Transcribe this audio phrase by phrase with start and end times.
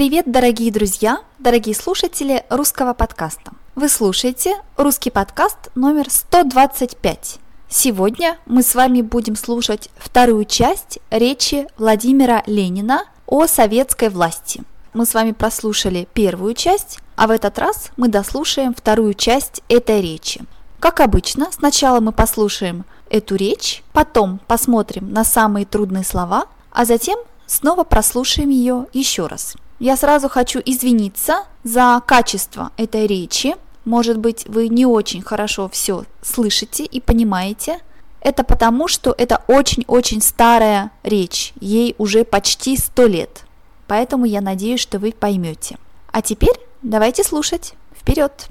[0.00, 3.52] Привет, дорогие друзья, дорогие слушатели русского подкаста.
[3.74, 7.38] Вы слушаете русский подкаст номер 125.
[7.68, 14.62] Сегодня мы с вами будем слушать вторую часть речи Владимира Ленина о советской власти.
[14.94, 20.00] Мы с вами прослушали первую часть, а в этот раз мы дослушаем вторую часть этой
[20.00, 20.40] речи.
[20.78, 27.18] Как обычно, сначала мы послушаем эту речь, потом посмотрим на самые трудные слова, а затем
[27.44, 29.56] снова прослушаем ее еще раз.
[29.80, 33.56] Я сразу хочу извиниться за качество этой речи.
[33.86, 37.80] Может быть, вы не очень хорошо все слышите и понимаете.
[38.20, 43.44] Это потому, что это очень-очень старая речь, ей уже почти сто лет.
[43.86, 45.78] Поэтому я надеюсь, что вы поймете.
[46.12, 47.72] А теперь давайте слушать.
[47.98, 48.50] Вперед!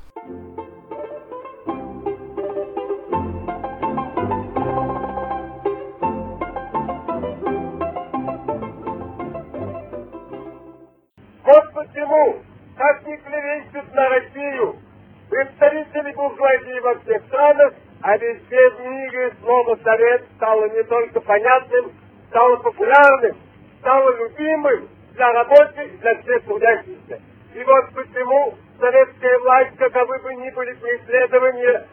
[12.09, 12.41] Почему,
[12.75, 14.77] как ни клевещут на Россию,
[15.29, 21.91] представители буржуазии во всех странах, а везде в мире слово «совет» стало не только понятным,
[22.29, 23.37] стало популярным,
[23.79, 27.21] стало любимым для рабочих, для всех трудящихся.
[27.53, 31.85] И вот почему советская власть, каковы бы ни были преследования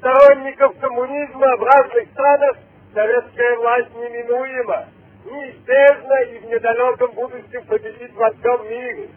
[0.00, 2.58] сторонников коммунизма в разных странах,
[2.92, 4.88] советская власть неминуема
[5.24, 9.08] неизбежно и в недалеком будущем победит во всем мире.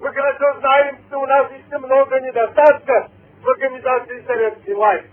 [0.00, 3.10] Мы хорошо знаем, что у нас еще много недостатков
[3.42, 5.10] в организации советской власти.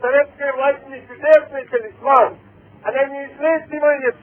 [0.00, 2.38] Советская власть не чудесный талисман.
[2.84, 4.16] Она не излечивает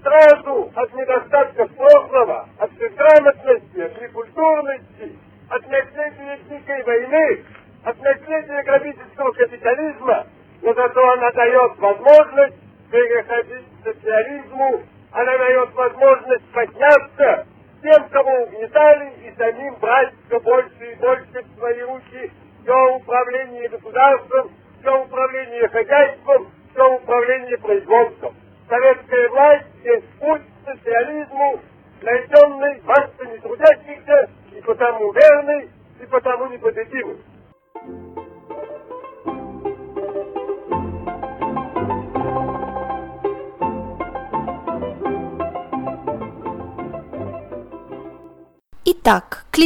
[0.00, 7.44] стражу от недостатков прошлого, от безграмотности, от некультурности, от наследия Великой войны,
[7.84, 10.26] от наследия грабительского капитализма,
[10.60, 12.56] но зато она дает возможность
[12.90, 14.82] переходить к социализму
[15.12, 17.46] она дает возможность подняться
[17.82, 22.30] тем, кого угнетали, и самим брать все больше и больше в свои руки
[22.62, 28.31] все управление государством, все управление хозяйством, все управление производством.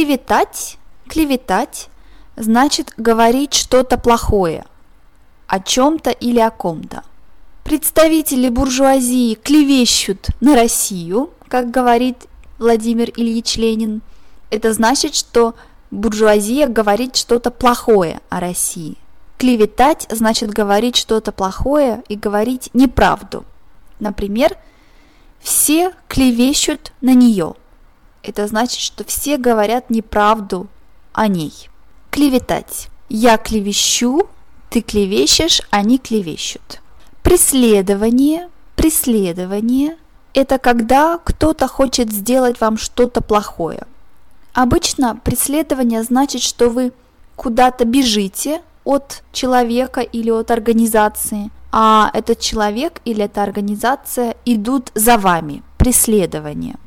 [0.07, 0.77] Клеветать,
[1.09, 1.89] клеветать
[2.37, 4.63] значит говорить что-то плохое
[5.47, 7.03] о чем-то или о ком-то.
[7.65, 14.01] Представители буржуазии клевещут на Россию, как говорит Владимир Ильич Ленин.
[14.49, 15.55] Это значит, что
[15.91, 18.95] буржуазия говорит что-то плохое о России.
[19.37, 23.43] Клеветать значит говорить что-то плохое и говорить неправду.
[23.99, 24.55] Например,
[25.41, 27.55] все клевещут на нее–
[28.29, 30.67] это значит, что все говорят неправду
[31.13, 31.53] о ней.
[32.11, 32.89] Клеветать.
[33.09, 34.27] Я клевещу,
[34.69, 36.81] ты клевещешь, они клевещут.
[37.23, 38.49] Преследование.
[38.75, 39.97] Преследование–
[40.33, 43.87] это когда кто-то хочет сделать вам что-то плохое.
[44.53, 46.93] Обычно преследование значит, что вы
[47.35, 55.17] куда-то бежите от человека или от организации, а этот человек или эта организация идут за
[55.17, 55.63] вами.
[55.77, 56.75] Преследование–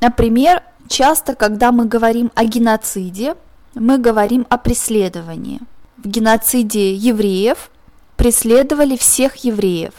[0.00, 3.34] Например, часто, когда мы говорим о геноциде,
[3.74, 5.60] мы говорим о преследовании.
[5.96, 7.70] В геноциде евреев
[8.16, 9.92] преследовали всех евреев.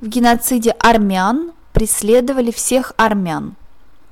[0.00, 3.54] В геноциде армян преследовали всех армян.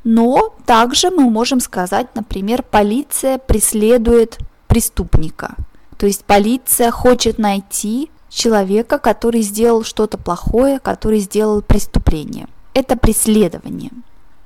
[0.04, 4.38] Но также мы можем сказать, например, полиция преследует
[4.68, 5.56] преступника.
[5.98, 12.46] То есть полиция хочет найти человека, который сделал что-то плохое, который сделал преступление.
[12.74, 13.90] Это преследование.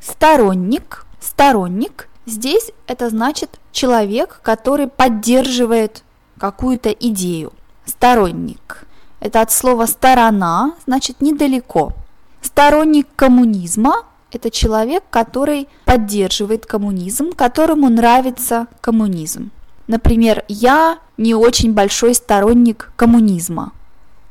[0.00, 1.06] Сторонник.
[1.20, 6.02] Сторонник здесь это значит человек, который поддерживает
[6.38, 7.52] какую-то идею.
[7.84, 8.86] Сторонник.
[9.20, 11.92] Это от слова сторона, значит недалеко.
[12.40, 19.50] Сторонник коммунизма– это человек, который поддерживает коммунизм, которому нравится коммунизм.
[19.86, 23.72] Например, я не очень большой сторонник коммунизма.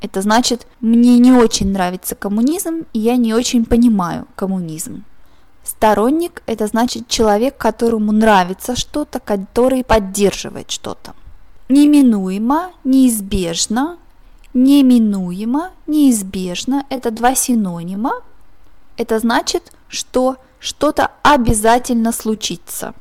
[0.00, 5.04] Это значит, мне не очень нравится коммунизм, и я не очень понимаю коммунизм.
[5.62, 11.14] Сторонник– это значит человек, которому нравится что-то, который поддерживает что-то.
[11.68, 13.98] Неминуемо, неизбежно,
[14.54, 18.14] неминуемо, неизбежно– это два синонима.
[18.96, 22.94] Это значит, что что-то обязательно случится.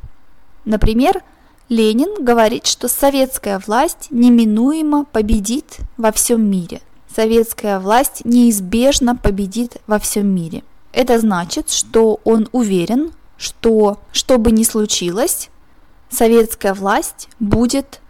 [0.65, 1.23] Например,
[1.69, 6.81] Ленин говорит, что советская власть неминуемо победит во всем мире.
[7.15, 10.63] Советская власть неизбежно победит во всем мире.
[10.91, 15.49] Это значит, что он уверен, что, что бы ни случилось,
[16.09, 18.01] советская власть будет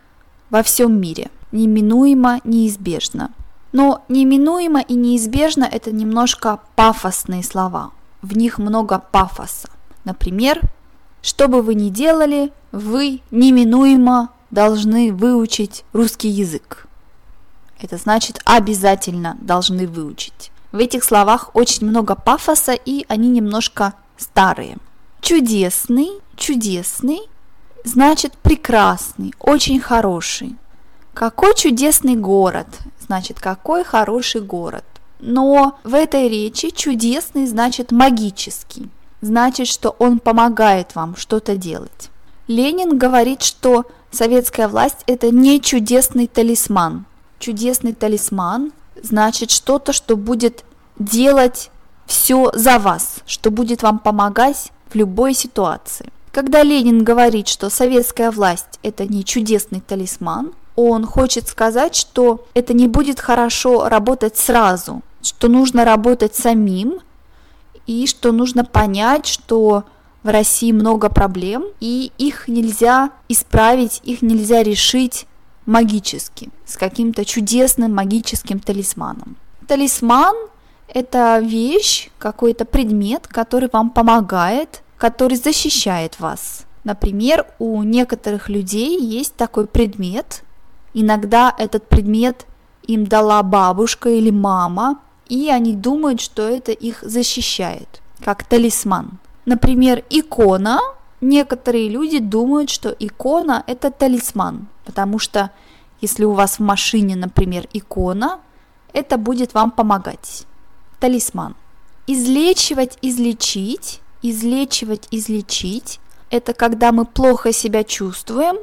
[0.49, 3.31] во всем мире, неминуемо, неизбежно.
[3.71, 7.91] Но неминуемо и неизбежно– это немножко пафосные слова.
[8.21, 9.69] В них много пафоса.
[10.05, 10.61] Например,
[11.21, 16.87] что бы вы ни делали, вы неминуемо должны выучить русский язык.
[17.79, 20.51] Это значит обязательно должны выучить.
[20.71, 24.77] В этих словах очень много пафоса, и они немножко старые.
[25.21, 27.21] Чудесный, чудесный,
[27.83, 30.55] значит прекрасный, очень хороший.
[31.13, 32.67] Какой чудесный город,
[32.99, 34.85] значит какой хороший город.
[35.19, 38.89] Но в этой речи чудесный значит магический,
[39.21, 42.09] значит, что он помогает вам что-то делать.
[42.47, 47.05] Ленин говорит, что советская власть это не чудесный талисман.
[47.37, 48.71] Чудесный талисман
[49.03, 50.63] значит что-то, что будет
[50.97, 51.71] делать
[52.05, 56.11] все за вас, что будет вам помогать в любой ситуации.
[56.31, 62.73] Когда Ленин говорит, что советская власть это не чудесный талисман, он хочет сказать, что это
[62.73, 66.99] не будет хорошо работать сразу, что нужно работать самим
[67.85, 69.83] и что нужно понять, что
[70.23, 75.25] в России много проблем, и их нельзя исправить, их нельзя решить
[75.69, 79.35] магически, с каким-то чудесным магическим талисманом.
[79.67, 80.35] Талисман–
[80.87, 86.65] это вещь, какой-то предмет, который вам помогает, который защищает вас.
[86.83, 90.43] Например, у некоторых людей есть такой предмет.
[90.95, 92.47] Иногда этот предмет
[92.83, 99.19] им дала бабушка или мама, и они думают, что это их защищает, как талисман.
[99.45, 100.79] Например, икона.
[101.21, 105.51] Некоторые люди думают, что икона– это талисман, потому что
[106.01, 108.39] если у вас в машине, например, икона,
[108.91, 110.47] это будет вам помогать.
[110.99, 111.55] Талисман.
[112.07, 115.99] Излечивать, излечить, излечивать, излечить–
[116.31, 118.57] это когда мы плохо себя чувствуем,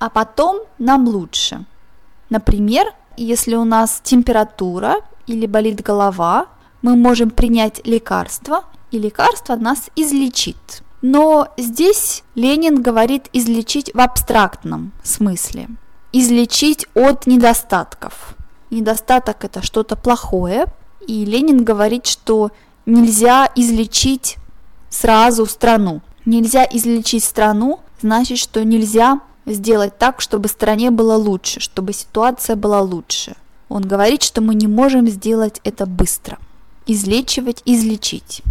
[0.00, 1.64] а потом нам лучше.
[2.30, 4.96] Например, если у нас температура
[5.28, 6.46] или болит голова,
[6.82, 10.82] мы можем принять лекарство, и лекарство нас излечит.
[11.02, 15.68] Но здесь Ленин говорит излечить в абстрактном смысле.
[16.12, 18.34] Излечить от недостатков.
[18.70, 20.66] Недостаток это что-то плохое,
[21.06, 22.50] и Ленин говорит, что
[22.86, 24.36] нельзя излечить
[24.90, 26.02] сразу страну.
[26.26, 32.82] Нельзя излечить страну, значит, что нельзя сделать так, чтобы стране было лучше, чтобы ситуация была
[32.82, 33.36] лучше.
[33.68, 36.38] Он говорит, что мы не можем сделать это быстро.
[36.86, 38.42] Излечивать, излечить.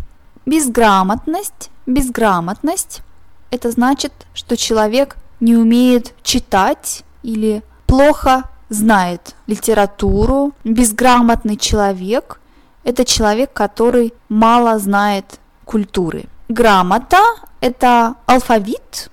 [0.45, 3.01] Безграмотность, безграмотность–
[3.51, 10.53] это значит, что человек не умеет читать или плохо знает литературу.
[10.63, 12.39] Безграмотный человек–
[12.83, 16.25] это человек, который мало знает культуры.
[16.47, 17.21] Грамота–
[17.61, 19.09] это алфавит,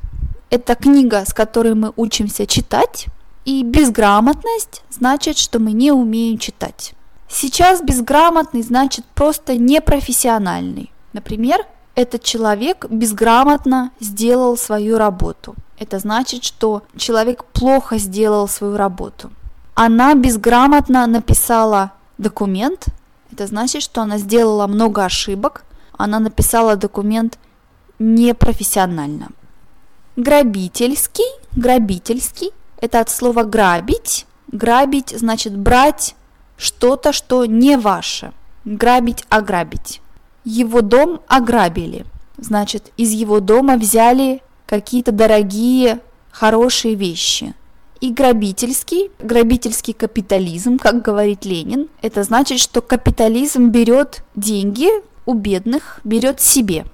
[0.50, 3.06] это книга, с которой мы учимся читать.
[3.44, 6.94] И безграмотность значит, что мы не умеем читать.
[7.28, 10.90] Сейчас безграмотный значит просто непрофессиональный.
[11.16, 11.64] Например,
[11.94, 15.54] этот человек безграмотно сделал свою работу.
[15.78, 19.30] Это значит, что человек плохо сделал свою работу.
[19.74, 22.84] Она безграмотно написала документ.
[23.32, 25.64] Это значит, что она сделала много ошибок.
[25.96, 27.38] Она написала документ
[27.98, 29.28] непрофессионально.
[30.16, 34.26] Грабительский, грабительский это от слова грабить.
[34.52, 36.14] Грабить значит брать
[36.58, 38.34] что-то, что не ваше.
[38.66, 40.02] Грабить, ограбить.
[40.46, 42.06] Его дом ограбили.
[42.38, 46.00] Значит, из его дома взяли какие-то дорогие,
[46.30, 47.54] хорошие вещи.
[48.00, 54.88] И грабительский, грабительский капитализм, как говорит Ленин, это значит, что капитализм берет деньги
[55.24, 56.84] у бедных, берет себе.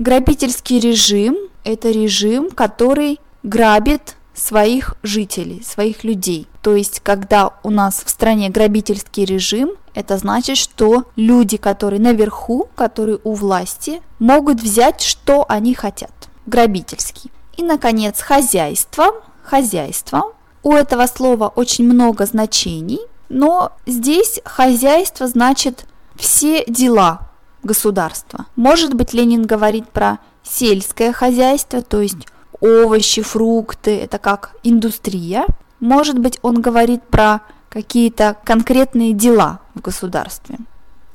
[0.00, 6.46] Грабительский режим– это режим, который грабит своих жителей, своих людей.
[6.62, 12.68] То есть, когда у нас в стране грабительский режим, это значит, что люди, которые наверху,
[12.74, 16.12] которые у власти, могут взять, что они хотят.
[16.46, 17.30] Грабительский.
[17.56, 19.22] И, наконец, хозяйство.
[19.42, 20.32] Хозяйство.
[20.62, 27.30] У этого слова очень много значений, но здесь хозяйство значит все дела
[27.62, 28.46] государства.
[28.54, 32.26] Может быть, Ленин говорит про сельское хозяйство, то есть
[32.62, 35.44] овощи, фрукты, это как индустрия.
[35.80, 40.58] Может быть, он говорит про какие-то конкретные дела в государстве.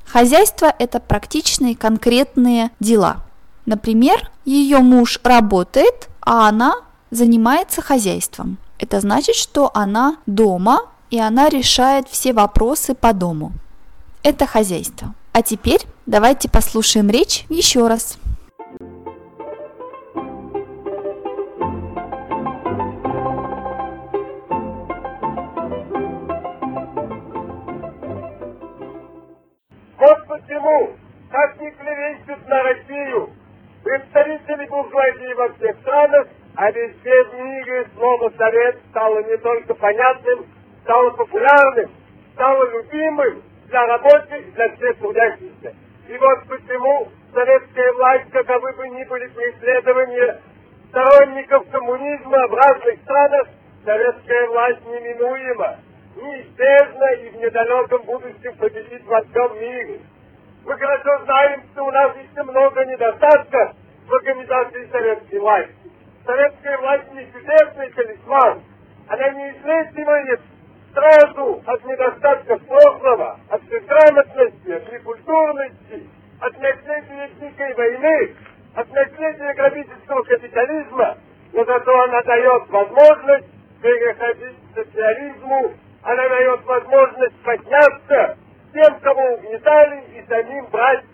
[0.06, 3.18] Хозяйство– это практичные конкретные дела.
[3.66, 6.76] Например, ее муж работает, а она
[7.12, 8.58] занимается хозяйством.
[8.80, 13.52] Это значит, что она дома, и она решает все вопросы по дому.
[14.24, 15.14] Это хозяйство.
[15.32, 18.18] А теперь давайте послушаем речь еще раз.
[38.48, 40.46] «Совет» стало не только понятным,
[40.84, 41.92] стало популярным,
[42.34, 45.76] стало любимым для рабочих, для всех трудящихся.
[46.08, 50.40] И вот почему советская власть, каковы бы ни были преследования
[50.90, 53.48] сторонников коммунизма в разных странах,
[53.84, 55.80] советская власть неминуема,
[56.16, 60.00] неизбежно и в недалеком будущем победит во всем мире.
[60.64, 63.76] Мы хорошо знаем, что у нас еще много недостатков
[64.08, 65.74] в организации советской власти.
[66.28, 68.62] Советская власть не чудесный талисман.
[69.08, 70.42] Она не излечивает
[70.94, 76.10] сразу от недостатков прошлого, от безграмотности, от некультурности,
[76.42, 78.36] от наследия дикой войны,
[78.76, 81.18] от наследия грабительского капитализма,
[81.54, 83.48] но зато она дает возможность
[83.82, 88.38] переходить к социализму, она дает возможность подняться
[88.74, 91.06] тем, кого угнетали, и самим брать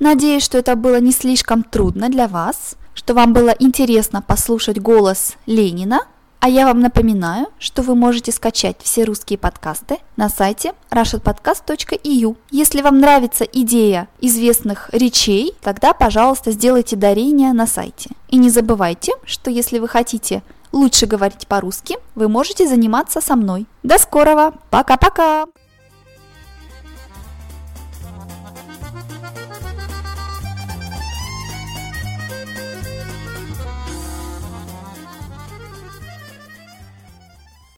[0.00, 5.34] Надеюсь, что это было не слишком трудно для вас, что вам было интересно послушать голос
[5.44, 6.00] Ленина,
[6.40, 12.36] а я вам напоминаю, что вы можете скачать все русские подкасты на сайте russianpodcast.eu.
[12.50, 18.08] Если вам нравится идея известных речей, тогда, пожалуйста, сделайте дарение на сайте.
[18.28, 20.42] И не забывайте, что если вы хотите
[20.72, 23.66] лучше говорить по-русски, вы можете заниматься со мной.
[23.82, 24.54] До скорого!
[24.70, 25.44] Пока-пока!